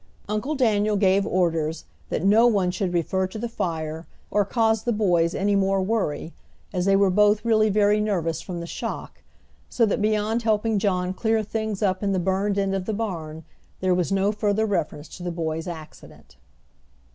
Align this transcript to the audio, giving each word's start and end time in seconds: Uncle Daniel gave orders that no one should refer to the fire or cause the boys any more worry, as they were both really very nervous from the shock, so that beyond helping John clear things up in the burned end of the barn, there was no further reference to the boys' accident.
Uncle 0.27 0.55
Daniel 0.55 0.97
gave 0.97 1.27
orders 1.27 1.85
that 2.09 2.25
no 2.25 2.47
one 2.47 2.71
should 2.71 2.91
refer 2.91 3.27
to 3.27 3.37
the 3.37 3.47
fire 3.47 4.07
or 4.31 4.43
cause 4.43 4.81
the 4.81 4.91
boys 4.91 5.35
any 5.35 5.55
more 5.55 5.79
worry, 5.79 6.33
as 6.73 6.85
they 6.85 6.95
were 6.95 7.11
both 7.11 7.45
really 7.45 7.69
very 7.69 7.99
nervous 8.01 8.41
from 8.41 8.61
the 8.61 8.65
shock, 8.65 9.21
so 9.69 9.85
that 9.85 10.01
beyond 10.01 10.41
helping 10.41 10.79
John 10.79 11.13
clear 11.13 11.43
things 11.43 11.83
up 11.83 12.01
in 12.01 12.13
the 12.13 12.19
burned 12.19 12.57
end 12.57 12.73
of 12.73 12.85
the 12.85 12.95
barn, 12.95 13.43
there 13.79 13.93
was 13.93 14.11
no 14.11 14.31
further 14.31 14.65
reference 14.65 15.07
to 15.17 15.21
the 15.21 15.29
boys' 15.31 15.67
accident. 15.67 16.35